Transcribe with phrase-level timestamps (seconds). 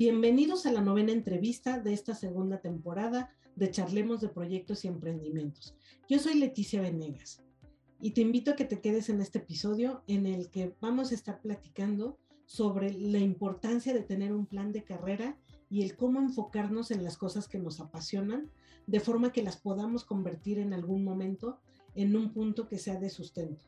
[0.00, 5.76] Bienvenidos a la novena entrevista de esta segunda temporada de Charlemos de Proyectos y Emprendimientos.
[6.08, 7.42] Yo soy Leticia Venegas
[8.00, 11.14] y te invito a que te quedes en este episodio en el que vamos a
[11.14, 12.16] estar platicando
[12.46, 15.36] sobre la importancia de tener un plan de carrera
[15.68, 18.50] y el cómo enfocarnos en las cosas que nos apasionan,
[18.86, 21.60] de forma que las podamos convertir en algún momento
[21.94, 23.66] en un punto que sea de sustento.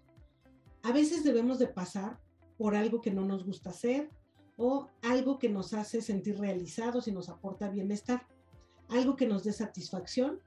[0.83, 2.21] A veces debemos de pasar
[2.57, 4.09] por algo que no nos gusta hacer
[4.57, 8.27] o algo que nos hace sentir realizados y nos aporta bienestar,
[8.89, 10.41] algo que nos dé satisfacción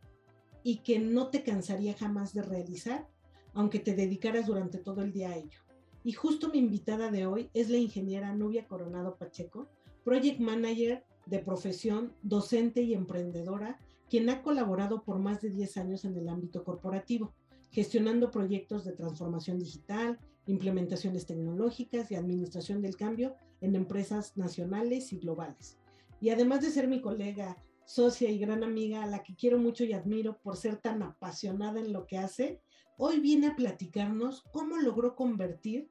[0.63, 3.07] y que no te cansaría jamás de realizar,
[3.53, 5.59] aunque te dedicaras durante todo el día a ello.
[6.03, 9.67] Y justo mi invitada de hoy es la ingeniera Nubia Coronado Pacheco,
[10.03, 13.79] Project Manager de profesión, docente y emprendedora,
[14.09, 17.33] quien ha colaborado por más de 10 años en el ámbito corporativo
[17.75, 25.19] gestionando proyectos de transformación digital, implementaciones tecnológicas y administración del cambio en empresas nacionales y
[25.19, 25.79] globales.
[26.21, 29.83] Y además de ser mi colega, socia y gran amiga a la que quiero mucho
[29.83, 32.61] y admiro por ser tan apasionada en lo que hace,
[32.97, 35.89] hoy viene a platicarnos cómo logró convertir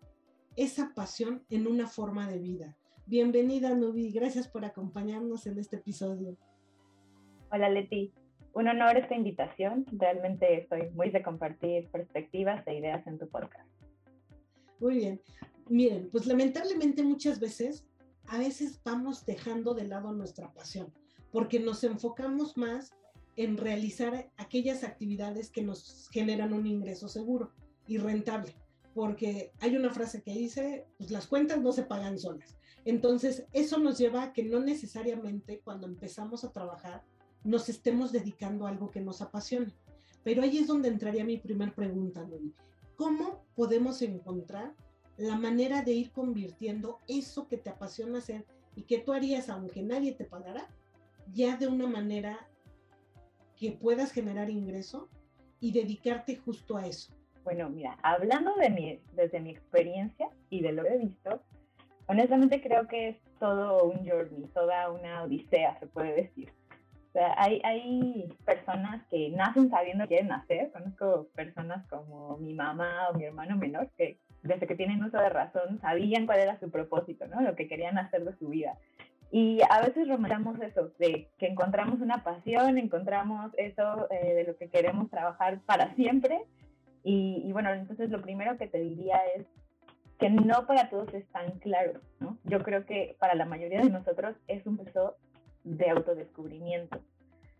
[0.57, 2.77] esa pasión en una forma de vida.
[3.07, 4.13] Bienvenida, Nubi.
[4.13, 6.37] Gracias por acompañarnos en este episodio.
[7.51, 8.13] Hola, Leti
[8.55, 9.85] un honor esta invitación.
[9.93, 13.69] Realmente estoy muy de compartir perspectivas e ideas en tu podcast.
[14.81, 15.21] Muy bien.
[15.69, 17.85] Miren, pues lamentablemente muchas veces,
[18.27, 20.93] a veces vamos dejando de lado nuestra pasión,
[21.33, 22.93] porque nos enfocamos más
[23.37, 27.51] en realizar aquellas actividades que nos generan un ingreso seguro
[27.87, 28.55] y rentable,
[28.95, 32.57] porque hay una frase que dice, pues las cuentas no se pagan solas.
[32.85, 37.03] Entonces, eso nos lleva a que no necesariamente cuando empezamos a trabajar
[37.43, 39.73] nos estemos dedicando a algo que nos apasione.
[40.23, 42.27] Pero ahí es donde entraría mi primer pregunta,
[42.97, 44.73] ¿Cómo podemos encontrar
[45.17, 48.45] la manera de ir convirtiendo eso que te apasiona hacer
[48.77, 50.67] y que tú harías aunque nadie te pagara,
[51.33, 52.49] ya de una manera
[53.57, 55.09] que puedas generar ingreso
[55.61, 57.13] y dedicarte justo a eso?
[57.45, 61.43] Bueno, mira, hablando de mi, desde mi experiencia y de lo que he visto,
[62.07, 66.53] honestamente creo que es todo un journey, toda una odisea, se puede decir
[67.15, 70.71] sea, hay, hay personas que nacen sabiendo que quieren hacer.
[70.73, 75.29] Conozco personas como mi mamá o mi hermano menor que desde que tienen uso de
[75.29, 77.41] razón sabían cuál era su propósito, ¿no?
[77.41, 78.77] Lo que querían hacer de su vida.
[79.31, 84.57] Y a veces romantizamos eso, de que encontramos una pasión, encontramos eso eh, de lo
[84.57, 86.43] que queremos trabajar para siempre.
[87.05, 89.47] Y, y, bueno, entonces lo primero que te diría es
[90.19, 92.39] que no para todos es tan claro, ¿no?
[92.45, 95.17] Yo creo que para la mayoría de nosotros es un proceso
[95.65, 97.01] de autodescubrimiento.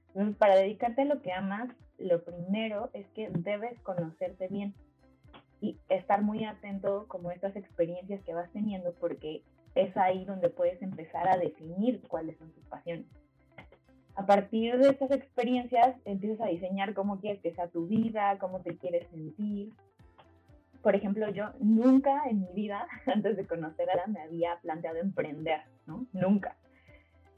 [0.09, 4.75] Entonces, para dedicarte a lo que amas, lo primero es que debes conocerte bien
[5.61, 9.43] y estar muy atento como estas experiencias que vas teniendo porque
[9.75, 13.07] es ahí donde puedes empezar a definir cuáles son tus pasiones.
[14.15, 18.61] A partir de estas experiencias empiezas a diseñar cómo quieres que sea tu vida, cómo
[18.61, 19.73] te quieres sentir.
[20.83, 24.99] Por ejemplo, yo nunca en mi vida, antes de conocer a la, me había planteado
[24.99, 26.07] emprender, ¿no?
[26.13, 26.57] Nunca.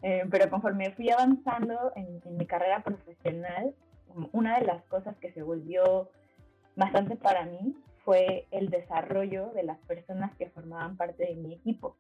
[0.09, 3.75] Eh, pero conforme fui avanzando en, mi carrera profesional,
[4.31, 6.11] una de las cosas que se volvió
[6.77, 7.75] bastante para mí
[8.05, 11.97] fue el desarrollo de las personas que formaban parte de mi equipo.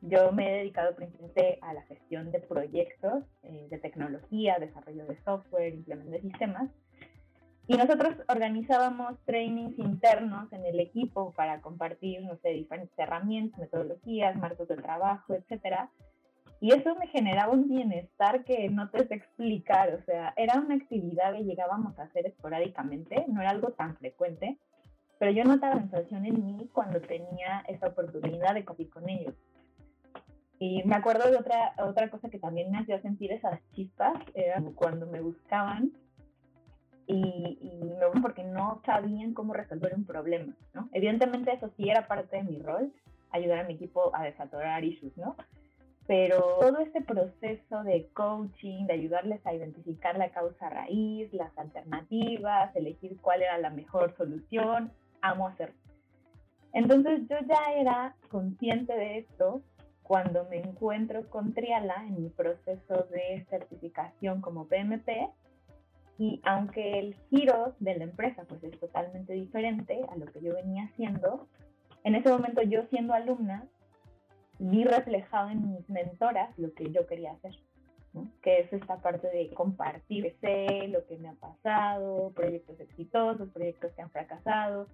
[0.00, 5.16] Yo me he dedicado principalmente a la gestión de proyectos eh, de tecnología, desarrollo de
[5.22, 6.70] software, implementación de sistemas.
[7.68, 14.34] Y nosotros organizábamos trainings internos en el equipo para compartir, no sé, diferentes herramientas, metodologías,
[14.34, 15.88] marcos de trabajo, etcétera,
[16.60, 20.76] y eso me generaba un bienestar que no te sé explicar, o sea, era una
[20.76, 24.58] actividad que llegábamos a hacer esporádicamente, no era algo tan frecuente,
[25.18, 29.34] pero yo notaba sensación en mí cuando tenía esa oportunidad de compartir con ellos.
[30.58, 34.62] Y me acuerdo de otra, otra cosa que también me hacía sentir esas chispas, era
[34.74, 35.92] cuando me buscaban
[37.06, 40.88] y, y me porque no sabían cómo resolver un problema, ¿no?
[40.92, 42.92] Evidentemente eso sí era parte de mi rol,
[43.30, 45.36] ayudar a mi equipo a desatorar issues, ¿no?
[46.06, 52.74] Pero todo este proceso de coaching, de ayudarles a identificar la causa raíz, las alternativas,
[52.76, 54.92] elegir cuál era la mejor solución,
[55.22, 55.72] amo hacer.
[56.74, 59.62] Entonces yo ya era consciente de esto
[60.02, 65.08] cuando me encuentro con Triala en mi proceso de certificación como PMP
[66.18, 70.54] y aunque el giro de la empresa pues es totalmente diferente a lo que yo
[70.54, 71.48] venía haciendo,
[72.04, 73.66] en ese momento yo siendo alumna
[74.70, 77.52] vi reflejado en mis mentoras lo que yo quería hacer,
[78.42, 83.92] que es esta parte de compartir sé, lo que me ha pasado, proyectos exitosos, proyectos
[83.92, 84.86] que han fracasado,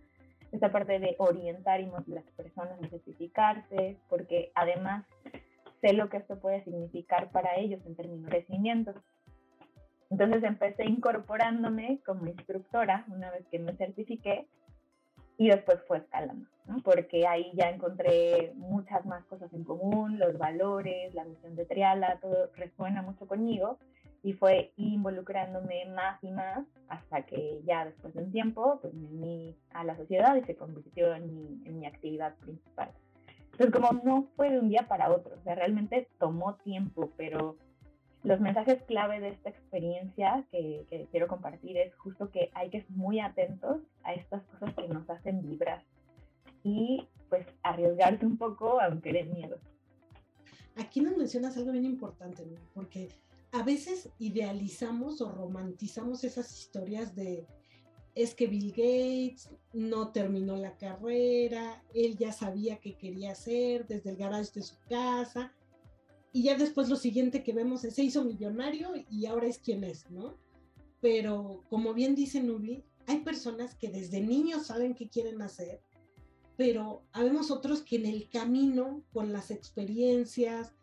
[0.50, 5.06] esta parte de orientar y motivar a las personas a certificarse, porque además
[5.80, 8.94] sé lo que esto puede significar para ellos en términos de crecimiento.
[10.10, 14.48] Entonces empecé incorporándome como instructora una vez que me certifiqué
[15.38, 16.82] y después fue escalando, ¿no?
[16.82, 22.18] porque ahí ya encontré muchas más cosas en común, los valores, la misión de Triala,
[22.20, 23.78] todo resuena mucho conmigo
[24.22, 29.08] y fue involucrándome más y más hasta que ya después de un tiempo pues me
[29.08, 32.90] uní a la sociedad y se convirtió en mi, en mi actividad principal.
[33.52, 37.56] Entonces como no fue de un día para otro, o sea, realmente tomó tiempo, pero
[38.22, 42.78] los mensajes clave de esta experiencia que, que, quiero compartir es justo que hay que
[42.78, 45.82] estar muy atentos a estas cosas que nos hacen vibrar
[46.64, 49.58] y pues arriesgarse un poco aunque den miedo.
[50.76, 52.58] Aquí nos mencionas algo bien importante, ¿no?
[52.74, 53.08] porque
[53.52, 57.46] a veces idealizamos o romantizamos esas historias de
[58.14, 64.10] es que Bill Gates no terminó la carrera, él ya sabía qué quería hacer desde
[64.10, 65.52] el garage de su casa
[66.32, 69.84] y ya después lo siguiente que vemos es se hizo millonario y ahora es quien
[69.84, 70.36] es, ¿no?
[71.00, 75.80] Pero como bien dice Nubi, hay personas que desde niños saben qué quieren hacer,
[76.60, 80.74] pero habemos otros que en el camino, con las experiencias,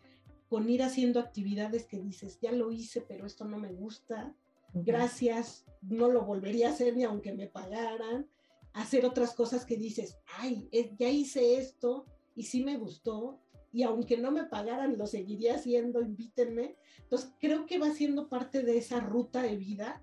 [0.50, 4.36] con ir haciendo actividades que dices, ya lo hice, pero esto no me gusta,
[4.74, 8.28] gracias, no lo volvería a hacer ni aunque me pagaran,
[8.74, 13.40] hacer otras cosas que dices, ay, eh, ya hice esto y sí me gustó
[13.72, 16.76] y aunque no me pagaran, lo seguiría haciendo, invítenme.
[17.04, 20.02] Entonces, creo que va siendo parte de esa ruta de vida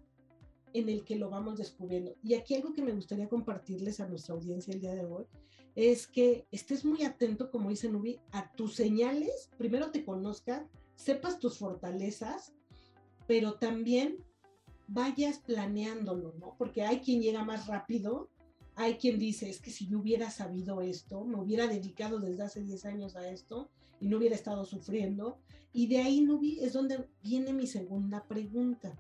[0.72, 2.14] en el que lo vamos descubriendo.
[2.22, 5.26] Y aquí algo que me gustaría compartirles a nuestra audiencia el día de hoy
[5.74, 10.62] es que estés muy atento, como dice Nubi, a tus señales, primero te conozcas,
[10.94, 12.52] sepas tus fortalezas,
[13.26, 14.18] pero también
[14.86, 16.54] vayas planeándolo, ¿no?
[16.58, 18.30] Porque hay quien llega más rápido
[18.76, 22.60] hay quien dice, es que si yo hubiera sabido esto, me hubiera dedicado desde hace
[22.60, 23.70] 10 años a esto
[24.00, 25.38] y no hubiera estado sufriendo.
[25.72, 28.98] Y de ahí no vi, es donde viene mi segunda pregunta.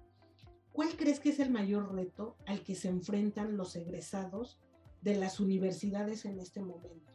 [0.72, 4.60] ¿Cuál crees que es el mayor reto al que se enfrentan los egresados
[5.04, 7.12] de las universidades en este momento?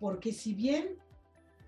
[0.00, 0.96] Porque si bien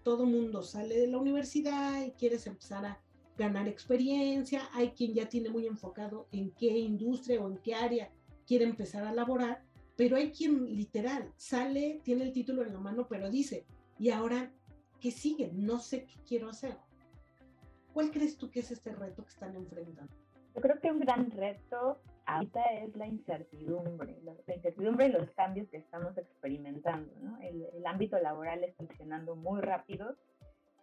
[0.03, 3.00] todo mundo sale de la universidad y quieres empezar a
[3.37, 8.11] ganar experiencia, hay quien ya tiene muy enfocado en qué industria o en qué área
[8.47, 9.62] quiere empezar a laborar,
[9.97, 13.67] pero hay quien literal sale, tiene el título en la mano, pero dice,
[13.99, 14.50] ¿y ahora
[15.00, 15.53] qué sigue?
[15.53, 16.76] No sé qué quiero hacer.
[17.93, 20.12] ¿Cuál crees tú que es este reto que están enfrentando?
[20.55, 25.66] Yo creo que un gran reto ahorita es la incertidumbre, la incertidumbre y los cambios
[25.69, 27.10] que estamos experimentando.
[27.22, 27.38] ¿no?
[27.40, 30.14] El, el, ámbito laboral está funcionando muy rápido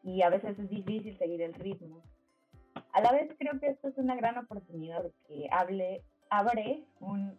[0.04, 2.02] y a veces es difícil seguir el ritmo.
[2.94, 7.38] A la vez creo que esto es una gran oportunidad que hable, abre un,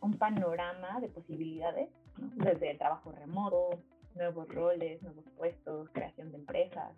[0.00, 1.90] un panorama de posibilidades,
[2.36, 3.70] desde el trabajo remoto,
[4.14, 6.92] nuevos roles, nuevos puestos, creación de empresas,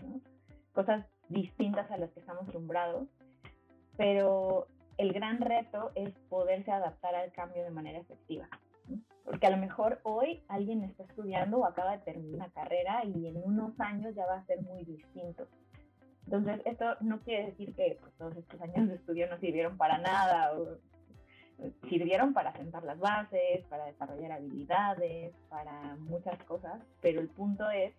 [0.74, 3.08] cosas distintas a las que estamos acostumbrados,
[3.96, 4.66] pero
[5.00, 8.46] el gran reto es poderse adaptar al cambio de manera efectiva.
[9.24, 13.26] Porque a lo mejor hoy alguien está estudiando o acaba de terminar una carrera y
[13.26, 15.46] en unos años ya va a ser muy distinto.
[16.26, 19.96] Entonces, esto no quiere decir que pues, todos estos años de estudio no sirvieron para
[19.96, 20.76] nada o
[21.88, 27.94] sirvieron para sentar las bases, para desarrollar habilidades, para muchas cosas, pero el punto es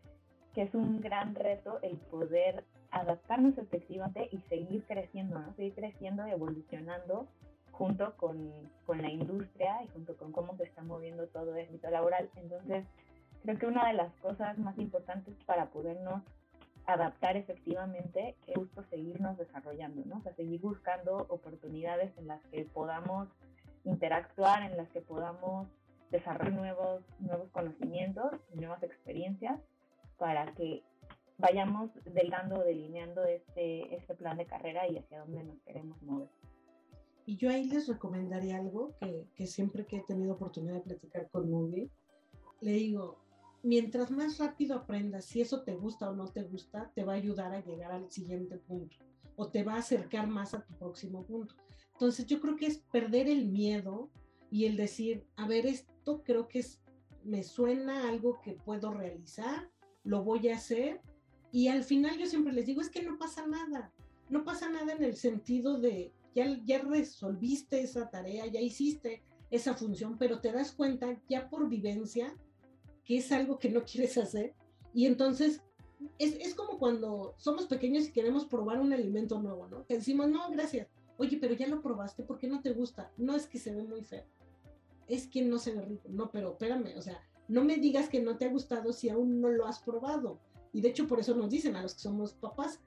[0.53, 5.53] que es un gran reto el poder adaptarnos efectivamente y seguir creciendo, ¿no?
[5.55, 7.27] Seguir creciendo y evolucionando
[7.71, 8.51] junto con,
[8.85, 12.29] con, la industria y junto con cómo se está moviendo todo el ámbito laboral.
[12.35, 12.85] Entonces,
[13.43, 16.21] creo que una de las cosas más importantes para podernos
[16.85, 20.17] adaptar efectivamente es justo seguirnos desarrollando, ¿no?
[20.17, 23.29] O sea, seguir buscando oportunidades en las que podamos
[23.83, 25.67] interactuar, en las que podamos
[26.11, 29.59] desarrollar nuevos, nuevos conocimientos, nuevas experiencias,
[30.17, 30.83] para que
[31.41, 36.29] vayamos delgando, delineando este, este plan de carrera y hacia dónde nos queremos mover.
[37.25, 41.29] Y yo ahí les recomendaría algo que, que siempre que he tenido oportunidad de platicar
[41.29, 41.89] con Nubi,
[42.61, 43.19] le digo,
[43.63, 47.17] mientras más rápido aprendas si eso te gusta o no te gusta, te va a
[47.17, 48.97] ayudar a llegar al siguiente punto
[49.35, 51.55] o te va a acercar más a tu próximo punto.
[51.93, 54.09] Entonces yo creo que es perder el miedo
[54.49, 56.81] y el decir, a ver, esto creo que es,
[57.23, 59.69] me suena algo que puedo realizar,
[60.03, 61.01] lo voy a hacer.
[61.51, 63.91] Y al final yo siempre les digo, es que no pasa nada.
[64.29, 69.73] No pasa nada en el sentido de, ya, ya resolviste esa tarea, ya hiciste esa
[69.73, 72.33] función, pero te das cuenta ya por vivencia
[73.03, 74.53] que es algo que no quieres hacer.
[74.93, 75.61] Y entonces
[76.17, 79.85] es, es, como cuando somos pequeños y queremos probar un alimento nuevo, ¿no?
[79.85, 80.87] Que decimos, no, gracias.
[81.17, 83.11] Oye, pero ya lo probaste, ¿por qué no te gusta?
[83.17, 84.23] No es que se ve muy feo,
[85.07, 86.07] es que no se ve rico.
[86.09, 89.39] No, pero espérame, o sea, no me digas que no te ha gustado si aún
[89.39, 90.39] no lo has probado.
[90.73, 92.79] Y de hecho por eso nos dicen a los que somos papás,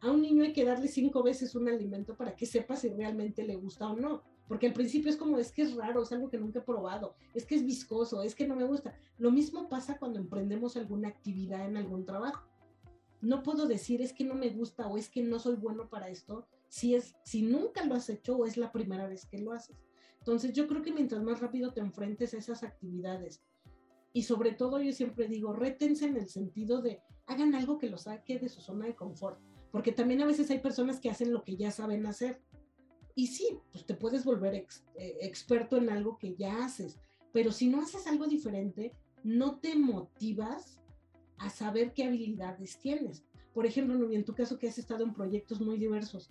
[0.00, 3.44] a un niño hay que darle cinco veces un alimento para que sepa si realmente
[3.44, 4.22] le gusta o no.
[4.46, 7.16] Porque al principio es como, es que es raro, es algo que nunca he probado,
[7.34, 8.94] es que es viscoso, es que no me gusta.
[9.18, 12.46] Lo mismo pasa cuando emprendemos alguna actividad en algún trabajo.
[13.20, 16.10] No puedo decir es que no me gusta o es que no soy bueno para
[16.10, 19.52] esto, si, es, si nunca lo has hecho o es la primera vez que lo
[19.52, 19.76] haces.
[20.18, 23.42] Entonces yo creo que mientras más rápido te enfrentes a esas actividades
[24.16, 28.04] y sobre todo yo siempre digo, rétense en el sentido de hagan algo que los
[28.04, 29.38] saque de su zona de confort
[29.70, 32.40] porque también a veces hay personas que hacen lo que ya saben hacer.
[33.14, 34.66] Y sí, pues te puedes volver eh,
[35.20, 36.98] experto en algo que ya haces,
[37.30, 40.80] pero si no haces algo diferente, no te motivas
[41.36, 43.22] a saber qué habilidades tienes.
[43.52, 46.30] Por ejemplo, en tu caso que has estado en proyectos muy diversos,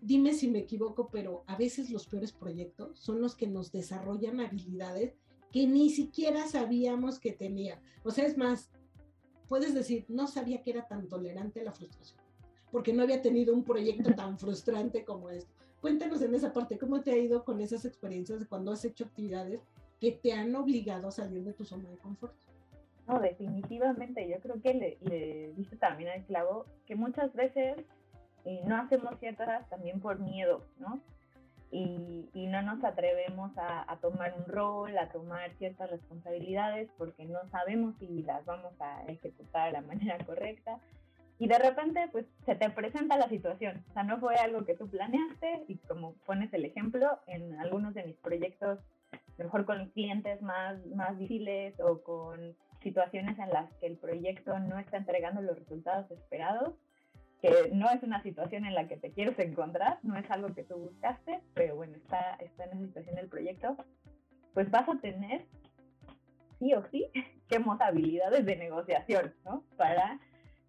[0.00, 4.40] dime si me equivoco, pero a veces los peores proyectos son los que nos desarrollan
[4.40, 5.14] habilidades
[5.52, 7.80] que ni siquiera sabíamos que tenía.
[8.04, 8.70] O sea, es más,
[9.48, 12.28] puedes decir, no sabía que era tan tolerante a la frustración
[12.70, 15.50] porque no había tenido un proyecto tan frustrante como esto.
[15.80, 19.04] Cuéntanos en esa parte, ¿cómo te ha ido con esas experiencias de cuando has hecho
[19.04, 19.60] actividades
[20.00, 22.34] que te han obligado a salir de tu zona de confort?
[23.06, 27.76] No, definitivamente, yo creo que le, le dice también al clavo que muchas veces
[28.44, 31.00] eh, no hacemos ciertas también por miedo, ¿no?
[31.70, 37.26] Y, y, no nos atrevemos a, a, tomar un rol, a tomar ciertas responsabilidades porque
[37.26, 40.80] no sabemos si las vamos a ejecutar de la manera correcta.
[41.38, 44.74] Y de repente pues se te presenta la situación, o sea, no fue algo que
[44.74, 48.80] tú planeaste y como pones el ejemplo en algunos de mis proyectos,
[49.36, 54.78] mejor con clientes más, más difíciles o con situaciones en las que el proyecto no
[54.78, 56.74] está entregando los resultados esperados,
[57.40, 60.64] que no es una situación en la que te quieres encontrar, no es algo que
[60.64, 63.76] tú buscaste, pero bueno, está, está en esa situación del proyecto,
[64.54, 65.44] pues vas a tener
[66.58, 67.06] sí o sí
[67.48, 69.62] que habilidades de negociación, ¿no?
[69.76, 70.18] Para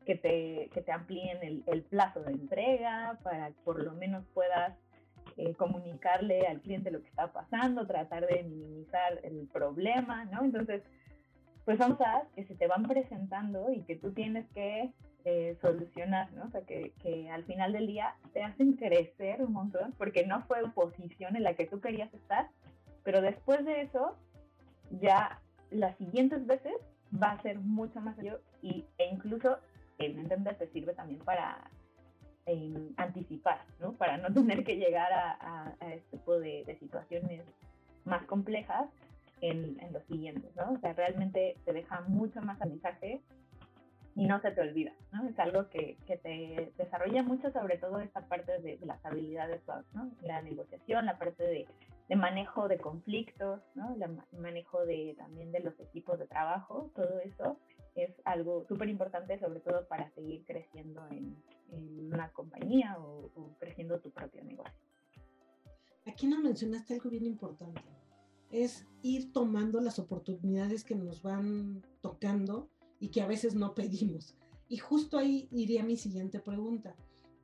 [0.06, 4.76] que te, que te amplíen el, plazo de entrega para que por lo menos puedas
[5.38, 10.44] eh, comunicarle al cliente lo que está pasando, tratar de minimizar el problema, ¿no?
[10.44, 10.84] Entonces,
[11.66, 14.92] pues son cosas que se te van presentando y que tú tienes que
[15.26, 16.46] eh, solucionar, ¿no?
[16.46, 20.42] O sea, que, que, al final del día te hacen crecer un montón, porque no
[20.44, 22.50] fue posición en la que tú querías estar,
[23.04, 24.16] pero después de eso,
[25.02, 26.74] ya las siguientes veces
[27.12, 29.58] va a ser mucho más serio y, e incluso
[29.98, 31.70] evidentemente te sirve también para
[32.46, 33.94] em, anticipar, ¿no?
[33.94, 37.44] Para no tener que llegar a, este tipo de, situaciones
[38.06, 38.90] más complejas
[39.42, 40.74] en, los siguientes, ¿no?
[40.74, 43.22] O sea, realmente te deja mucho más aprendizaje
[44.16, 45.28] y no se te olvida, ¿no?
[45.28, 49.62] Es algo que, que te desarrolla mucho, sobre todo esta parte de, las habilidades,
[49.94, 50.12] ¿no?
[50.22, 51.68] La negociación, la parte de,
[52.10, 53.94] de manejo de conflictos, ¿no?
[53.94, 57.58] El manejo de, también de los equipos de trabajo, todo eso
[57.96, 61.38] es algo súper importante, sobre todo para seguir creciendo en,
[62.12, 64.74] una compañía o, creciendo tu propio negocio.
[66.08, 67.84] Aquí nos mencionaste algo bien importante,
[68.50, 72.68] es ir tomando las oportunidades que nos van tocando
[73.00, 74.36] y que a veces no pedimos.
[74.68, 76.96] Y justo ahí iría mi siguiente pregunta.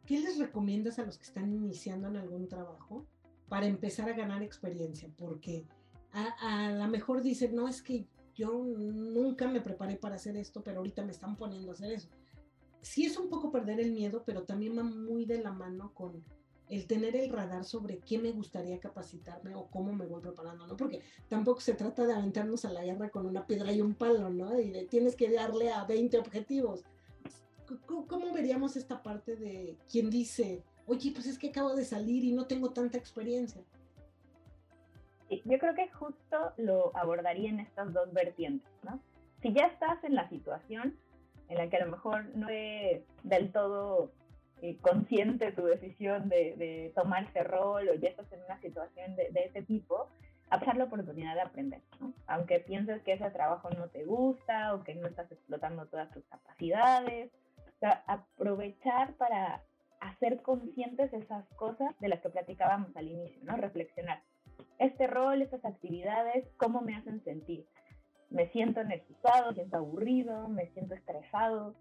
[0.05, 3.05] ¿Qué les recomiendas a los que están iniciando en algún trabajo
[3.49, 5.09] para empezar a ganar experiencia?
[5.17, 5.65] Porque
[6.11, 10.61] a, a lo mejor dicen, no, es que yo nunca me preparé para hacer esto,
[10.63, 12.09] pero ahorita me están poniendo a hacer eso.
[12.81, 16.23] Sí es un poco perder el miedo, pero también va muy de la mano con
[16.69, 20.75] el tener el radar sobre qué me gustaría capacitarme o cómo me voy preparando, ¿no?
[20.75, 24.29] Porque tampoco se trata de aventarnos a la guerra con una piedra y un palo,
[24.29, 24.59] ¿no?
[24.59, 26.83] Y de, tienes que darle a 20 objetivos.
[27.85, 32.31] ¿Cómo veríamos esta parte de quien dice, oye, pues es que acabo de salir y
[32.31, 33.63] no tengo tanta experiencia?
[35.43, 38.99] yo creo que justo lo abordaría en estas dos vertientes, ¿no?
[39.41, 40.95] Si ya estás en la situación
[41.49, 44.11] en la que a lo mejor no es del todo
[44.61, 49.29] eh, consciente tu decisión de, tomar ese rol o ya estás en una situación de,
[49.33, 50.07] ese tipo,
[50.49, 51.81] aprovechar la oportunidad de aprender.
[52.27, 56.23] Aunque pienses que ese trabajo no te gusta o que no estás explotando todas tus
[56.25, 57.31] capacidades,
[58.07, 59.61] aprovechar para
[59.99, 63.57] hacer conscientes esas cosas de las que platicábamos al inicio, ¿no?
[63.57, 64.21] Reflexionar
[64.79, 67.65] este rol, estas actividades, cómo me hacen sentir.
[68.29, 71.75] Me siento energizado, me siento aburrido, me siento estresado.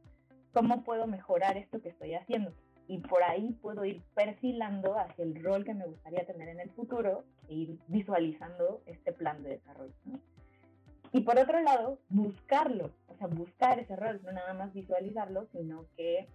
[0.54, 2.52] ¿Cómo puedo mejorar esto que estoy haciendo?
[2.86, 6.70] Y por ahí puedo ir perfilando hacia el rol que me gustaría tener en el
[6.70, 9.92] futuro e ir visualizando este plan de desarrollo.
[11.12, 15.86] Y por otro lado, buscarlo, o sea, buscar ese rol, no nada más visualizarlo, sino
[15.96, 16.28] que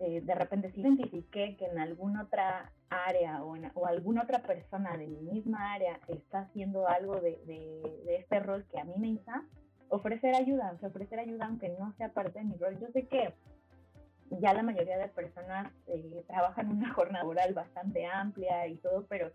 [0.00, 4.96] eh, de repente si identifiqué que en alguna otra área o, o, alguna otra persona
[4.96, 9.08] de mi misma área está haciendo algo de, de, este rol que a mí me
[9.08, 9.44] interesa,
[9.88, 12.78] ofrecer ayuda, ofrecer ayuda aunque no sea parte de mi rol.
[12.80, 13.34] Yo sé que
[14.30, 19.30] ya la mayoría de personas eh, trabajan una jornada laboral bastante amplia y todo, pero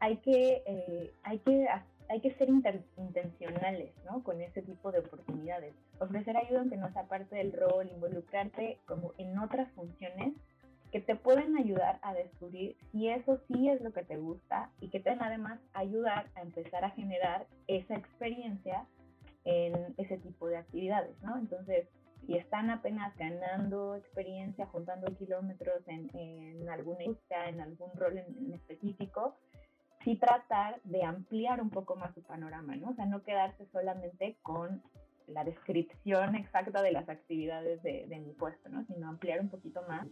[0.00, 1.66] hay que, eh, hay que,
[2.08, 4.22] hay que ser intencionales ¿no?
[4.22, 5.74] con ese tipo de oportunidades.
[5.98, 10.34] Ofrecer ayuda aunque no sea parte del rol, involucrarte como en otras funciones
[10.92, 14.90] que te pueden ayudar a descubrir si eso sí es lo que te gusta y
[14.90, 18.86] que te además ayudar a empezar a generar esa experiencia
[19.44, 21.36] en ese tipo de actividades, ¿no?
[21.38, 21.88] Entonces,
[22.26, 28.54] si están apenas ganando experiencia, juntando kilómetros en, en alguna industria, en algún rol en,
[28.54, 29.36] específico,
[30.02, 32.90] sí tratar de ampliar un poco más su panorama, ¿no?
[32.90, 34.82] O sea, no quedarse solamente con
[35.26, 38.84] la descripción exacta de las actividades de, mi puesto, ¿no?
[38.86, 40.06] Sino ampliar un poquito más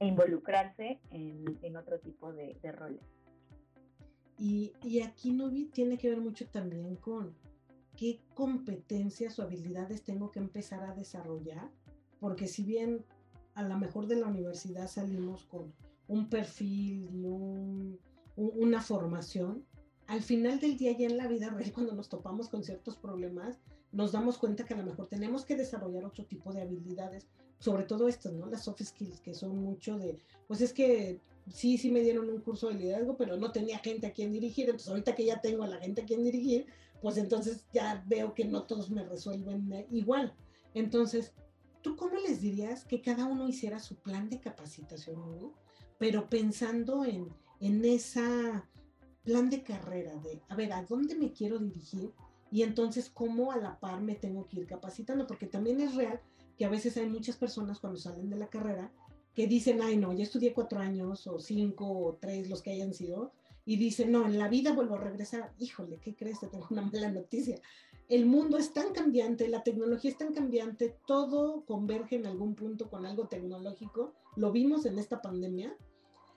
[0.00, 3.02] e involucrarse en, en otro tipo de, de roles.
[4.36, 7.36] Y, y, aquí no tiene que ver mucho también con
[7.96, 11.70] qué competencias o habilidades tengo que empezar a desarrollar,
[12.20, 13.04] porque si bien
[13.54, 15.72] a lo mejor de la universidad salimos con
[16.08, 17.98] un perfil y un,
[18.36, 19.64] una formación,
[20.06, 23.58] al final del día ya en la vida real, cuando nos topamos con ciertos problemas,
[23.92, 27.84] nos damos cuenta que a lo mejor tenemos que desarrollar otro tipo de habilidades, sobre
[27.84, 28.46] todo estas, ¿no?
[28.46, 32.40] Las soft skills, que son mucho de, pues es que sí, sí me dieron un
[32.40, 35.62] curso de liderazgo, pero no tenía gente a quien dirigir, entonces ahorita que ya tengo
[35.62, 36.66] a la gente a quien dirigir,
[37.04, 40.34] pues entonces ya veo que no todos me resuelven eh, igual.
[40.72, 41.34] Entonces,
[41.82, 45.52] ¿tú cómo les dirías que cada uno hiciera su plan de capacitación,
[45.98, 47.28] pero pensando en,
[47.60, 48.66] en esa
[49.22, 52.10] plan de carrera, de, a ver, ¿a dónde me quiero dirigir?
[52.50, 55.26] Y entonces, ¿cómo a la par me tengo que ir capacitando?
[55.26, 56.22] Porque también es real
[56.56, 58.90] que a veces hay muchas personas cuando salen de la carrera
[59.34, 62.94] que dicen, ay, no, ya estudié cuatro años o cinco o tres, los que hayan
[62.94, 63.34] sido,
[63.66, 65.54] y dice, no, en la vida vuelvo a regresar.
[65.58, 66.40] Híjole, ¿qué crees?
[66.40, 67.60] Te tengo una mala noticia.
[68.08, 72.90] El mundo es tan cambiante, la tecnología es tan cambiante, todo converge en algún punto
[72.90, 74.12] con algo tecnológico.
[74.36, 75.74] Lo vimos en esta pandemia.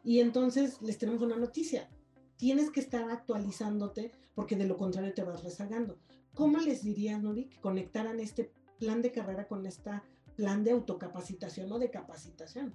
[0.04, 1.90] Y entonces les tenemos una noticia.
[2.38, 6.00] Tienes que estar actualizándote porque de lo contrario te vas rezagando.
[6.34, 9.92] ¿Cómo les dirías, Nuri, que conectaran este plan de carrera con este
[10.36, 12.74] plan de autocapacitación o de capacitación?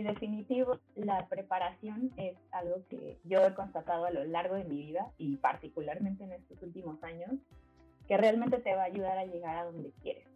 [0.00, 4.78] Y definitivo, la preparación es algo que yo he constatado a lo largo de mi
[4.78, 7.32] vida y particularmente en estos últimos años,
[8.08, 10.26] que realmente te va a ayudar a llegar a donde quieres.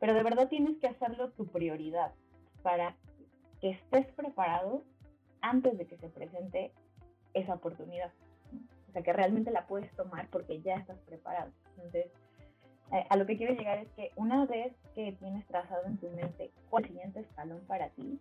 [0.00, 2.14] Pero de verdad tienes que hacerlo tu prioridad
[2.62, 2.96] para
[3.60, 4.82] que estés preparado
[5.42, 6.72] antes de que se presente
[7.34, 8.14] esa oportunidad.
[8.88, 11.52] O sea, que realmente la puedes tomar porque ya estás preparado.
[11.76, 12.06] Entonces,
[12.92, 16.08] eh, a lo que quiero llegar es que una vez que tienes trazado en tu
[16.12, 18.18] mente cuál es el siguiente escalón para ti,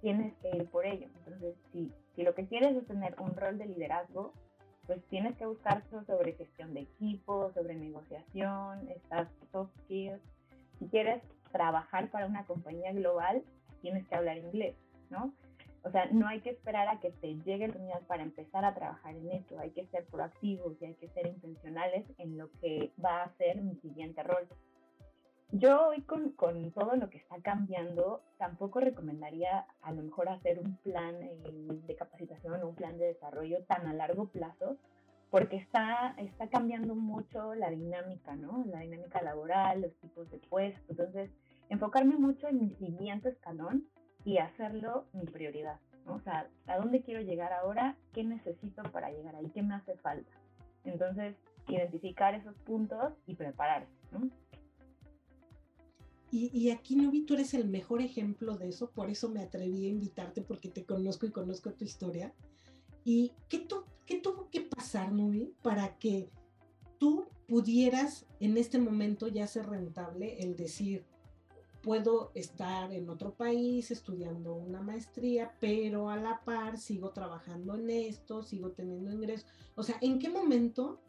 [0.00, 1.08] tienes que ir por ello.
[1.18, 4.32] Entonces, si, si lo que quieres es tener un rol de liderazgo,
[4.86, 10.20] pues tienes que buscar sobre gestión de equipo, sobre negociación, estas soft skills.
[10.78, 13.42] Si quieres trabajar para una compañía global,
[13.82, 14.76] tienes que hablar inglés,
[15.10, 15.34] ¿no?
[15.84, 18.74] O sea, no hay que esperar a que te llegue la oportunidad para empezar a
[18.74, 19.58] trabajar en esto.
[19.58, 23.60] Hay que ser proactivos y hay que ser intencionales en lo que va a ser
[23.62, 24.48] mi siguiente rol.
[25.50, 30.58] Yo hoy con, con, todo lo que está cambiando, tampoco recomendaría a lo mejor hacer
[30.58, 31.40] un plan eh,
[31.86, 34.76] de capacitación o un plan de desarrollo tan a largo plazo,
[35.30, 38.62] porque está, está cambiando mucho la dinámica, ¿no?
[38.66, 40.84] La dinámica laboral, los tipos de puestos.
[40.90, 41.30] Entonces,
[41.70, 43.86] enfocarme mucho en mi siguiente escalón
[44.24, 46.16] y hacerlo mi prioridad, ¿no?
[46.16, 47.96] O sea, ¿a dónde quiero llegar ahora?
[48.12, 49.50] ¿Qué necesito para llegar ahí?
[49.54, 50.30] ¿Qué me hace falta?
[50.84, 51.36] Entonces,
[51.68, 53.14] identificar esos puntos
[56.38, 59.90] Y, aquí, Nubi, tú eres el mejor ejemplo de eso, por eso me atreví a
[59.90, 62.32] invitarte, porque te conozco y conozco tu historia.
[63.04, 63.66] ¿Y qué,
[64.06, 66.28] qué tuvo que pasar, Nubi, para que
[66.98, 71.04] tú pudieras en este momento ya ser rentable el decir,
[71.82, 77.90] puedo estar en otro país estudiando una maestría, pero a la par sigo trabajando en
[77.90, 79.46] esto, sigo teniendo ingresos?
[79.74, 81.00] O sea, ¿en qué momento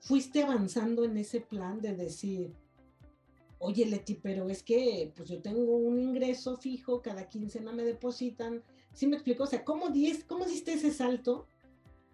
[0.00, 2.54] fuiste avanzando en ese plan de decir,
[3.58, 8.62] oye Leti, pero es que pues yo tengo un ingreso fijo, cada quincena me depositan.
[8.92, 9.44] ¿Sí me explico?
[9.44, 11.46] O sea, ¿cómo, diez, ¿cómo diste ese salto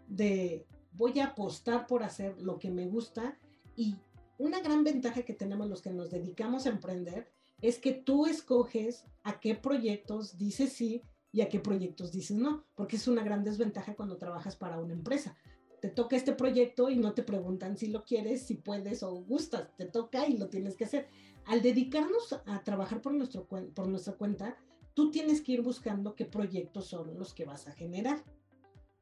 [0.09, 3.39] de voy a apostar por hacer lo que me gusta?
[3.77, 3.97] Y
[4.39, 9.05] una gran ventaja que tenemos los que nos dedicamos a emprender es que tú escoges
[9.23, 13.45] a qué proyectos dices sí y a qué proyectos dices no, porque es una gran
[13.45, 15.37] desventaja cuando trabajas para una empresa.
[15.83, 19.69] Te toca este proyecto y no te preguntan si lo quieres, si puedes o gustas,
[19.77, 21.09] te toca y lo tienes que hacer
[21.47, 24.57] al dedicarnos a trabajar por, nuestro, por nuestra cuenta,
[24.95, 28.23] tú tienes que ir buscando qué proyectos son los que vas a generar.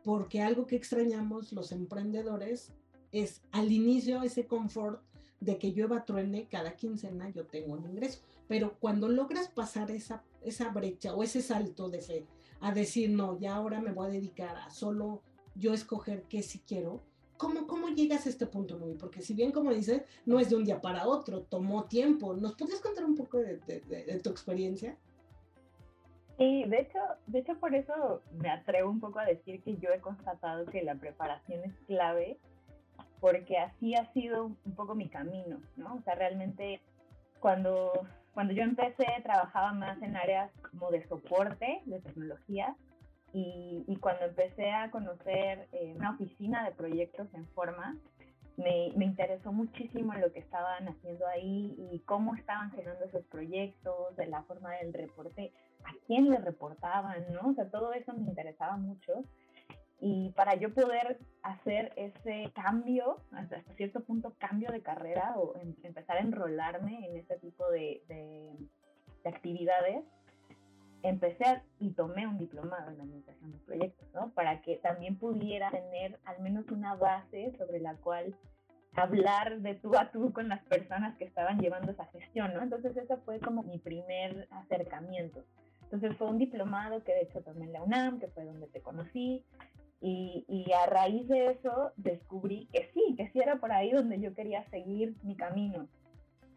[0.03, 2.73] Porque algo que extrañamos los emprendedores
[3.13, 5.03] es al inicio ese confort
[5.41, 8.21] de que llueva truene cada quincena yo tengo un ingreso.
[8.49, 12.27] Pero cuando logras pasar esa, esa brecha o ese salto de fe
[12.61, 15.23] a decir, no, ya ahora me voy a dedicar a solo
[15.55, 17.03] yo escoger qué sí quiero,
[17.37, 18.95] ¿cómo, cómo llegas a este punto, Nui?
[18.95, 22.35] Porque si bien, como dices, no es de un día para otro, tomó tiempo.
[22.35, 24.97] ¿Nos podrías contar un poco de, de, tu experiencia?
[26.37, 29.91] Sí, de hecho, de hecho por eso me atrevo un poco a decir que yo
[29.91, 32.39] he constatado que la preparación es clave
[33.21, 35.95] porque así ha sido un poco mi camino, ¿no?
[35.95, 36.81] O sea, realmente
[37.41, 37.93] cuando,
[38.35, 42.77] cuando yo empecé trabajaba más en áreas como de soporte, de tecnología,
[43.33, 47.97] y, y cuando empecé a conocer eh, una oficina de proyectos en forma,
[48.57, 54.17] me, me, interesó muchísimo lo que estaban haciendo ahí y cómo estaban generando esos proyectos,
[54.17, 55.53] de la forma del reporte,
[55.85, 57.51] a quién le reportaban, ¿no?
[57.51, 59.25] O sea, todo eso me interesaba mucho.
[60.01, 65.75] Y para yo poder hacer ese cambio, hasta cierto punto cambio de carrera o em,
[65.83, 68.51] empezar a enrolarme en ese tipo de, de,
[69.29, 70.03] actividades,
[71.03, 74.31] empecé y tomé un diplomado en administración de proyectos, ¿no?
[74.33, 78.35] Para que también pudiera tener al menos una base sobre la cual
[78.95, 82.63] hablar de tú a tú con las personas que estaban llevando esa gestión, ¿no?
[82.63, 85.45] Entonces ese fue como mi primer acercamiento.
[85.85, 88.81] Entonces fue un diplomado que de hecho tomé en la UNAM, que fue donde te
[88.81, 89.45] conocí,
[90.03, 94.19] y, y, a raíz de eso descubrí que sí, que sí era por ahí donde
[94.19, 95.89] yo quería seguir mi camino.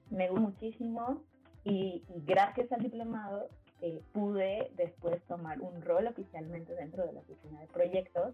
[0.09, 1.23] Me gustó muchísimo
[1.65, 3.49] y, gracias al diplomado
[3.83, 8.33] eh, pude después tomar un rol oficialmente dentro de la oficina de proyectos.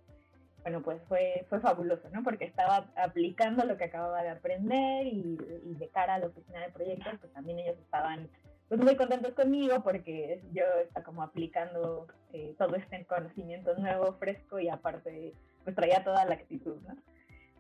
[0.62, 2.22] Bueno, pues fue, fue fabuloso, ¿no?
[2.24, 6.62] Porque estaba aplicando lo que acababa de aprender y, y de cara a la oficina
[6.62, 8.30] de proyectos, pues también ellos estaban
[8.68, 14.60] pues muy contentos conmigo porque yo estaba como aplicando eh, todo este conocimiento nuevo, fresco
[14.60, 15.34] y aparte
[15.64, 16.96] pues traía toda la actitud, ¿no?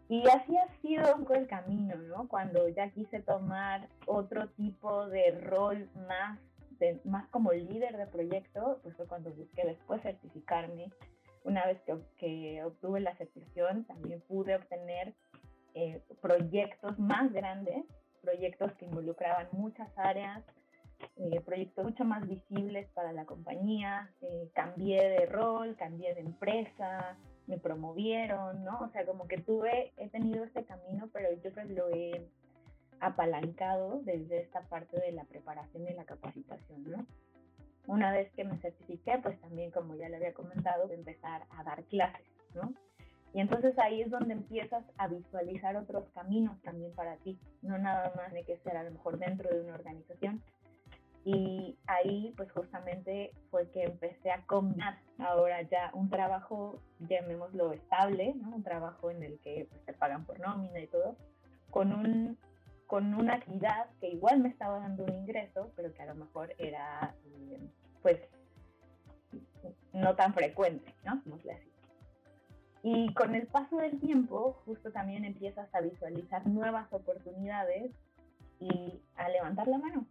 [0.09, 2.27] Y así ha sido un poco el camino, ¿no?
[2.27, 6.39] Cuando ya quise tomar otro tipo de rol más,
[7.03, 10.91] más como líder de proyecto, pues fue cuando busqué después certificarme.
[11.43, 11.81] Una vez
[12.17, 15.13] que, obtuve la certificación, también pude obtener
[15.73, 17.85] eh, proyectos más grandes,
[18.21, 20.43] proyectos que involucraban muchas áreas,
[21.15, 27.17] eh, proyectos mucho más visibles para la compañía, eh, cambié de rol, cambié de empresa,
[27.47, 28.79] me promovieron, ¿no?
[28.81, 32.29] O sea, como que tuve, he tenido este camino, pero yo que lo he
[33.01, 37.05] apalancado desde esta parte de la preparación y la capacitación, ¿no?
[37.87, 41.83] Una vez que me certifiqué, pues también, como ya le había comentado, empezar a dar
[41.85, 42.73] clases, ¿no?
[43.33, 48.11] Y entonces ahí es donde empiezas a visualizar otros caminos también para ti, no nada
[48.15, 50.41] más de que ser a lo mejor dentro de una organización,
[51.25, 58.33] y ahí pues justamente fue que empecé a combinar ahora ya un trabajo, llamémoslo estable,
[58.35, 58.55] ¿no?
[58.55, 61.17] un trabajo en el que pues, te pagan por nómina y todo,
[61.69, 62.37] con, un,
[62.89, 66.55] con una actividad que igual me estaba dando un ingreso, pero que a lo mejor
[66.57, 67.59] era eh,
[68.01, 68.17] pues
[69.93, 71.21] no tan frecuente, ¿no?
[71.35, 71.71] así.
[72.81, 77.91] Y con el paso del tiempo, justo también empiezas a visualizar nuevas oportunidades
[78.59, 80.07] y a levantar la mano.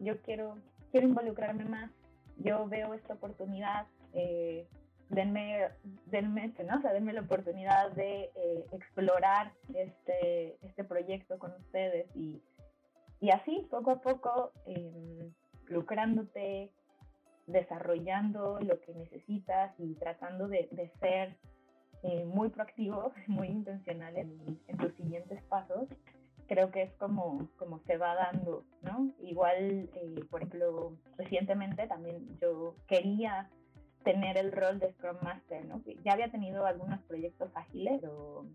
[0.00, 0.56] Yo quiero,
[0.90, 1.90] quiero involucrarme más,
[2.38, 4.66] yo veo esta oportunidad, eh,
[5.08, 5.68] denme,
[6.06, 6.78] denme, ¿no?
[6.78, 12.42] o sea, denme la oportunidad de eh, explorar este, este proyecto con ustedes y,
[13.20, 15.32] y así, poco a poco, em,
[15.66, 16.70] lucrándote,
[17.46, 21.36] desarrollando lo que necesitas y tratando de, de ser
[22.02, 25.88] eh, muy proactivo, muy intencional en, en tus siguientes pasos
[26.52, 29.10] creo que es como, como se va dando, ¿no?
[29.20, 33.48] Igual, eh, por ejemplo, recientemente también yo quería
[34.02, 35.82] tener el rol de Scrum Master, ¿no?
[36.04, 38.46] Ya había tenido algunos proyectos ágiles, pero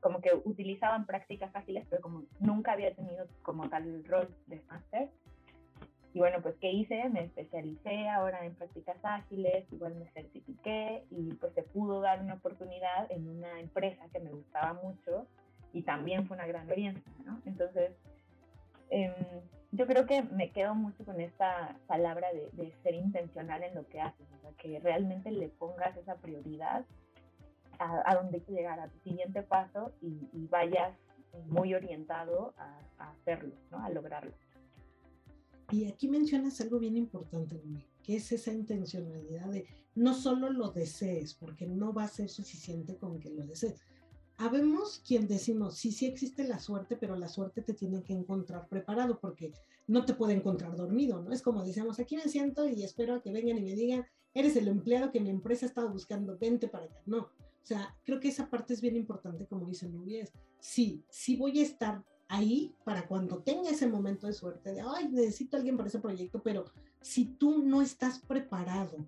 [0.00, 4.60] como que utilizaban prácticas ágiles, pero como nunca había tenido como tal el rol de
[4.68, 5.08] Master.
[6.14, 7.08] Y bueno, pues ¿qué hice?
[7.08, 12.34] Me especialicé ahora en prácticas ágiles, igual me certifiqué y pues se pudo dar una
[12.34, 15.26] oportunidad en una empresa que me gustaba mucho
[15.72, 17.40] y también fue una gran experiencia, ¿no?
[17.46, 17.92] Entonces,
[18.90, 19.14] em,
[19.72, 24.00] yo creo que me quedo mucho con esta palabra de, ser intencional en lo que
[24.00, 26.84] haces, o sea, que realmente le pongas esa prioridad
[27.78, 30.94] a, a donde quieres llegar, a tu siguiente paso y, vayas
[31.46, 33.82] muy orientado a, hacerlo, ¿no?
[33.82, 34.32] A lograrlo.
[35.70, 37.60] Y aquí mencionas algo bien importante,
[38.02, 42.98] que es esa intencionalidad de no solo lo desees, porque no va a ser suficiente
[42.98, 43.80] con que lo desees,
[44.42, 48.68] habemos quien decimos, sí, sí existe la suerte, pero la suerte te tiene que encontrar
[48.68, 49.52] preparado porque
[49.86, 51.32] no te puede encontrar dormido, ¿no?
[51.32, 54.56] Es como decíamos, aquí me siento y espero a que vengan y me digan, eres
[54.56, 57.00] el empleado que mi empresa ha estado buscando, vente para acá.
[57.06, 57.30] No, o
[57.64, 60.28] sea, creo que esa parte es bien importante, como dice Nubia,
[60.58, 65.08] sí, sí voy a estar ahí para cuando tenga ese momento de suerte de, ay,
[65.08, 66.64] necesito a alguien para ese proyecto, pero
[67.00, 69.06] si tú no estás preparado,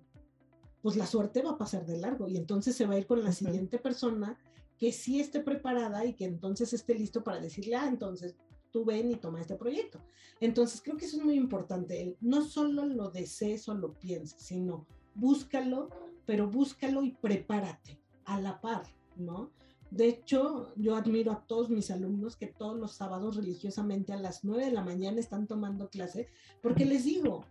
[0.81, 3.23] pues la suerte va a pasar de largo y entonces se va a ir con
[3.23, 4.37] la siguiente persona
[4.77, 8.35] que sí esté preparada y que entonces esté listo para decirle, ah, entonces
[8.71, 10.01] tú ven y toma este proyecto.
[10.41, 14.85] Entonces creo que eso es muy importante, no solo lo desees o lo pienses, sino
[15.13, 15.89] búscalo,
[16.25, 18.83] pero búscalo y prepárate a la par,
[19.15, 19.51] ¿no?
[19.91, 24.43] De hecho, yo admiro a todos mis alumnos que todos los sábados religiosamente a las
[24.43, 26.27] 9 de la mañana están tomando clase,
[26.61, 27.45] porque les digo,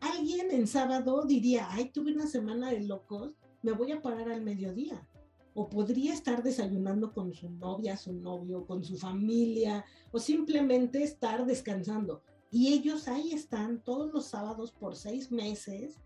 [0.00, 4.40] alguien en sábado diría, ay, tuve una semana de locos, me voy a parar al
[4.40, 5.06] mediodía.
[5.54, 11.44] O podría estar desayunando con su novia, su novio, con su familia, o simplemente estar
[11.46, 12.22] descansando.
[12.50, 16.00] Y ellos ahí están todos los sábados por seis meses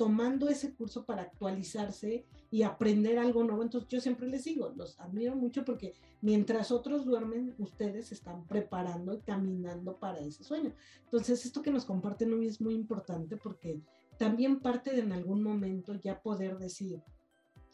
[0.00, 3.62] tomando ese curso para actualizarse y aprender algo nuevo.
[3.62, 9.12] Entonces yo siempre les digo, los admiro mucho porque mientras otros duermen, ustedes están preparando
[9.12, 10.72] y caminando para ese sueño.
[11.04, 13.82] Entonces esto que nos comparten hoy es muy importante porque
[14.16, 17.02] también parte de en algún momento ya poder decir,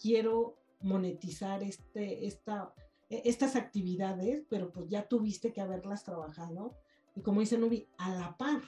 [0.03, 2.73] quiero monetizar este, esta,
[3.09, 6.77] e, estas actividades, pero pues ya tuviste que haberlas trabajado.
[7.15, 8.63] Y como dice Nubi, a la par,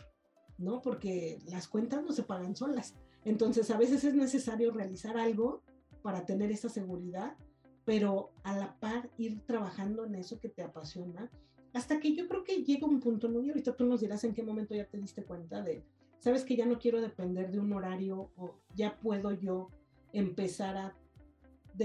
[0.57, 0.81] ¿no?
[0.81, 2.94] Porque las cuentas no se pagan solas.
[3.25, 5.62] Entonces, a veces es necesario realizar algo
[6.03, 7.37] para tener esa seguridad,
[7.85, 11.31] pero a la par ir trabajando en eso que te apasiona,
[11.75, 13.29] hasta que yo creo que llega un punto.
[13.42, 15.85] Y ahorita tú nos dirás en qué momento ya te diste cuenta de,
[16.18, 19.68] sabes que ya no quiero depender de un horario o ya puedo yo
[20.12, 20.97] empezar a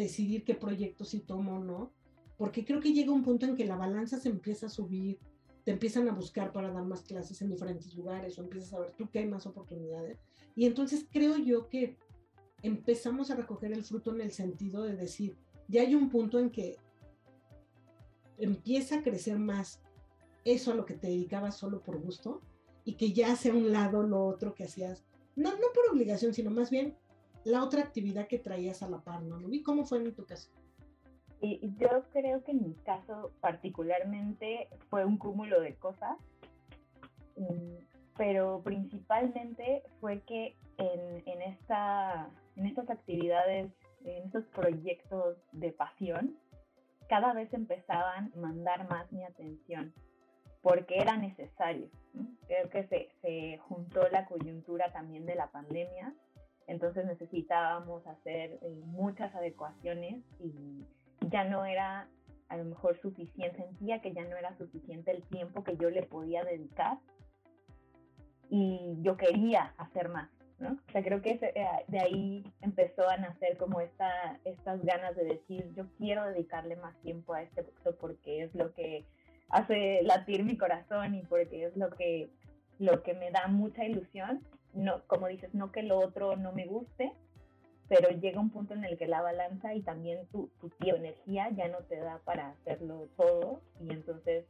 [0.01, 1.91] decidir qué proyectos sí tomo o no,
[2.37, 5.19] porque creo que llega un punto en que la balanza se empieza a subir,
[5.63, 8.91] te empiezan a buscar para dar más clases en diferentes lugares o empiezas a ver
[8.97, 10.19] tú que hay más oportunidades.
[10.55, 11.95] Y entonces creo yo que
[12.61, 16.49] empezamos a recoger el fruto en el sentido de decir, ya hay un punto en
[16.49, 16.77] que
[18.37, 19.81] empieza a crecer más
[20.43, 22.41] eso a lo que te dedicabas solo por gusto
[22.83, 26.51] y que ya sea un lado lo otro que hacías, no, no por obligación, sino
[26.51, 26.97] más bien
[27.45, 29.39] la otra actividad que traías a la par, ¿no?
[29.51, 30.49] ¿Y cómo fue en tu caso?
[31.41, 36.17] Y yo creo que en mi caso particularmente fue un cúmulo de cosas,
[37.35, 37.75] mm,
[38.15, 43.69] pero principalmente fue que en, en, esta, en estas actividades,
[44.05, 46.37] en estos proyectos de pasión,
[47.09, 49.93] cada vez empezaban a mandar más mi atención
[50.61, 51.89] porque era necesario.
[52.47, 56.15] Creo que se, se juntó la coyuntura también de la pandemia,
[56.67, 60.85] entonces necesitábamos hacer eh, muchas adecuaciones y
[61.29, 62.07] ya no era
[62.49, 66.03] a lo mejor suficiente, sentía que ya no era suficiente el tiempo que yo le
[66.03, 66.99] podía dedicar
[68.49, 70.73] y yo quería hacer más, ¿no?
[70.73, 75.23] O sea, creo que eh, de ahí empezó a nacer como esta, estas ganas de
[75.23, 79.05] decir, yo quiero dedicarle más tiempo a este producto porque es lo que
[79.49, 82.29] hace latir mi corazón y porque es lo que,
[82.77, 84.41] lo que me da mucha ilusión.
[84.73, 87.13] No, como dices, no que lo otro no me guste,
[87.87, 91.67] pero llega un punto en el que la balanza y también tu, tu energía ya
[91.67, 94.45] no te da para hacerlo todo y entonces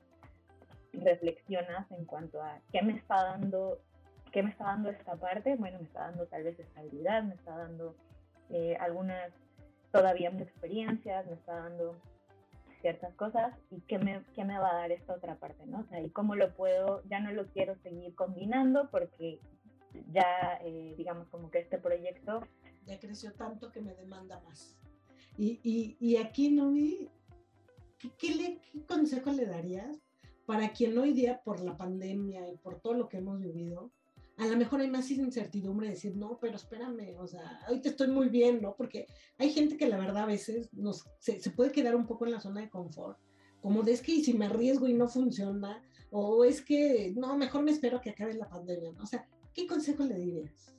[0.94, 3.80] reflexionas en cuanto a qué me está dando,
[4.32, 7.58] qué me está dando esta parte, bueno, me está dando tal vez estabilidad, me está
[7.58, 7.96] dando
[8.50, 9.32] eh, algunas
[9.92, 11.96] todavía más experiencias, me está dando
[12.82, 15.80] ciertas cosas y qué me, qué me va a dar esta otra parte, ¿no?
[15.80, 19.40] O sea, y cómo lo puedo, ya no lo quiero seguir combinando porque
[20.12, 22.42] ya, eh, digamos, como que este proyecto
[22.86, 24.78] ya creció tanto que me demanda más.
[25.38, 27.10] Y, y, y aquí, Novi,
[27.98, 30.02] ¿qué, qué, le, ¿qué consejo le darías
[30.46, 33.92] para quien hoy día, por la pandemia y por todo lo que hemos vivido,
[34.38, 38.08] a lo mejor hay más incertidumbre de decir, no, pero espérame, o sea, ahorita estoy
[38.08, 38.76] muy bien, ¿no?
[38.76, 39.06] Porque
[39.38, 42.32] hay gente que la verdad a veces nos, se, se puede quedar un poco en
[42.32, 43.18] la zona de confort,
[43.62, 47.64] como de es que si me arriesgo y no funciona, o es que, no, mejor
[47.64, 49.04] me espero que acabe la pandemia, ¿no?
[49.04, 50.76] O sea, ¿qué consejo le dirías?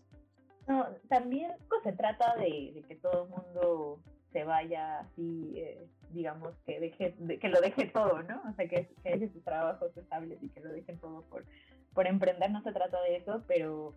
[0.66, 4.00] No, también pues, se trata de, que todo el mundo
[4.32, 8.42] se vaya así, eh, digamos, que deje, que lo deje todo, ¿no?
[8.48, 11.44] O sea, que, que deje sus trabajos estables y que lo dejen todo por,
[11.92, 13.94] por emprender, no se trata de eso, pero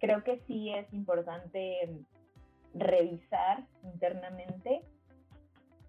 [0.00, 1.90] creo que sí es importante
[2.74, 4.82] revisar internamente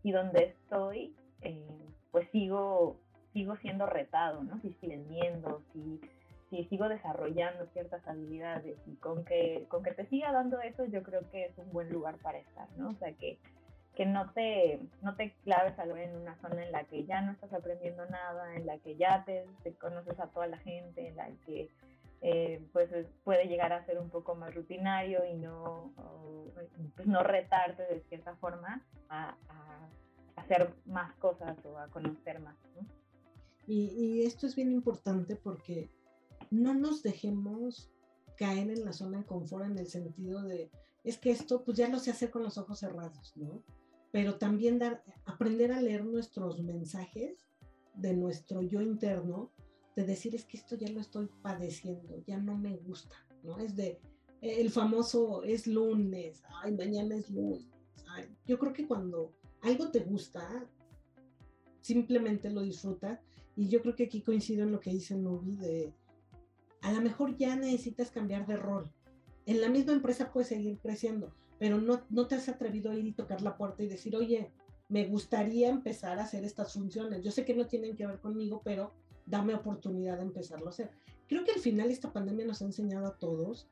[0.04, 1.67] y donde estoy, eh,
[2.12, 3.00] pues sigo,
[3.34, 4.60] sigo siendo retado, ¿no?
[4.62, 6.00] Si estoy vendiendo, si
[6.49, 11.03] si sigo desarrollando ciertas habilidades y con que, con que te siga dando eso, yo
[11.03, 12.89] creo que es un buen lugar para estar, ¿no?
[12.89, 13.39] O sea, que,
[13.95, 17.31] que no, te, no te claves algo en una zona en la que ya no
[17.31, 21.29] estás aprendiendo nada, en la que ya te, conoces a toda la gente, en la
[21.45, 21.69] que
[22.21, 22.89] eh, pues
[23.23, 25.93] puede llegar a ser un poco más rutinario y no,
[26.95, 29.89] pues no retarte de cierta forma a, a
[30.38, 32.88] hacer más cosas o a conocer más, ¿no?
[33.67, 35.89] Y, esto es bien importante porque
[36.51, 37.91] no nos dejemos
[38.38, 40.71] caer en la zona de confort en el sentido de,
[41.03, 43.63] es que esto pues ya lo sé hacer con los ojos cerrados, ¿no?
[44.12, 47.47] Pero también dar, aprender a leer nuestros mensajes
[47.95, 49.51] de nuestro yo interno,
[49.95, 53.57] de decir es que esto ya lo estoy padeciendo, ya no me gusta, ¿no?
[53.57, 53.99] Es de,
[54.41, 57.67] el famoso es lunes, ay, mañana es lunes.
[58.45, 60.67] yo creo que cuando algo te gusta,
[61.81, 63.21] simplemente lo disfruta.
[63.55, 65.93] Y yo creo que aquí coincido en lo que dice Nubi de
[66.82, 68.92] a lo mejor ya necesitas cambiar de rol.
[69.46, 73.06] En la misma empresa puedes seguir creciendo, pero no, no te has atrevido a ir
[73.06, 74.52] y tocar la puerta y decir, oye,
[74.90, 77.24] me gustaría empezar a hacer estas funciones.
[77.24, 78.94] Yo sé que no tienen que ver conmigo, pero
[79.26, 80.92] dame oportunidad de empezarlo a hacer.
[81.28, 83.68] Creo que al final esta pandemia nos ha enseñado a todos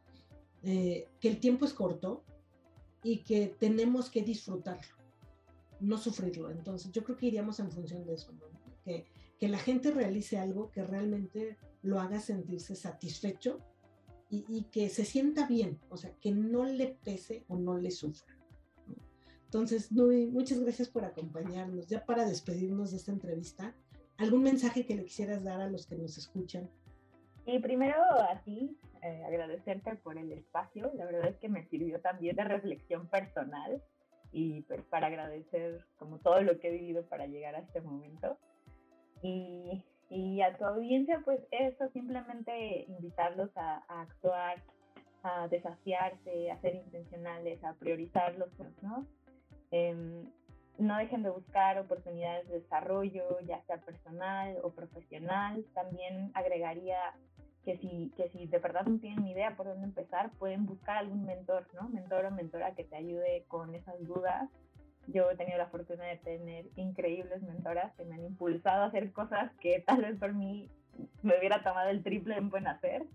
[0.63, 2.23] eh, que el tiempo es corto
[3.03, 4.95] y que tenemos que disfrutarlo,
[5.79, 6.51] no sufrirlo.
[6.51, 8.33] Entonces yo creo que iríamos en función de eso,
[8.83, 9.05] que,
[9.39, 13.59] que la gente realice algo que realmente lo haga sentirse satisfecho
[14.29, 18.35] y, que se sienta bien, o sea, que no le pese o no le sufra.
[19.45, 21.87] Entonces, muchas gracias por acompañarnos.
[21.87, 23.73] Ya para despedirnos de esta entrevista,
[24.17, 26.69] ¿algún mensaje que le quisieras dar a los que nos escuchan?
[27.45, 27.95] Y primero
[28.29, 30.91] a ti, eh, agradecerte por el espacio.
[30.95, 33.81] La verdad es que me sirvió también de reflexión personal
[34.31, 38.37] y pues para agradecer como todo lo que he vivido para llegar a este momento.
[39.21, 44.61] Y, y a tu audiencia, pues eso, simplemente invitarlos a, actuar,
[45.23, 48.49] a desafiarse, a ser intencionales, a priorizar los
[48.81, 49.05] ¿no?
[49.71, 50.25] Em,
[50.77, 55.65] no dejen de buscar oportunidades de desarrollo, ya sea personal o profesional.
[55.73, 56.97] También agregaría
[57.63, 60.97] que si, que si de verdad no tienen ni idea por dónde empezar, pueden buscar
[60.97, 61.89] algún mentor, ¿no?
[61.89, 64.49] Mentor o mentora que te ayude con esas dudas.
[65.07, 69.11] Yo he tenido la fortuna de tener increíbles mentoras que me han impulsado a hacer
[69.11, 70.69] cosas que tal vez por mí
[71.21, 73.05] me hubiera tomado el triple en hacer.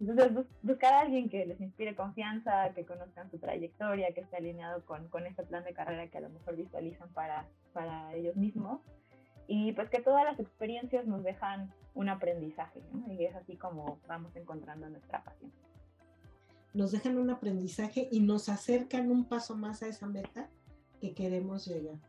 [0.00, 4.84] Entonces, buscar a alguien que les inspire confianza, que conozcan su trayectoria, que esté alineado
[4.84, 8.80] con, con este plan de carrera que a lo mejor visualizan para, para ellos mismos
[9.48, 13.12] y pues que todas las experiencias nos dejan un aprendizaje, ¿no?
[13.12, 15.52] Y es así como vamos encontrando nuestra pasión.
[16.74, 20.50] Nos dejan un aprendizaje y nos acercan un paso más a esa meta
[21.00, 22.00] que queremos llegar.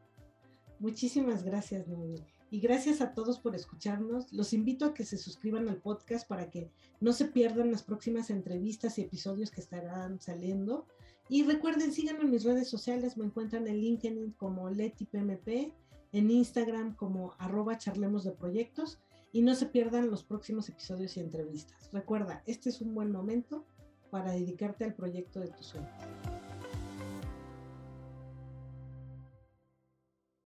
[0.80, 2.24] Muchísimas gracias, Numi.
[2.50, 4.32] Y gracias a todos por escucharnos.
[4.32, 6.72] Los invito a que se suscriban al podcast para que
[7.02, 10.86] no se pierdan las próximas entrevistas y episodios que estarán saliendo.
[11.30, 13.18] Y recuerden, síganme en mis redes sociales.
[13.18, 15.74] Me encuentran en LinkedIn como LetiPMP
[16.12, 19.00] en Instagram como arroba charlemos de proyectos
[19.32, 21.90] y no se pierdan los próximos episodios y entrevistas.
[21.92, 23.66] Recuerda, este es un buen momento
[24.10, 25.92] para dedicarte al proyecto de tus sueños.